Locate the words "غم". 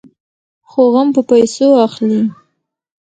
0.93-1.07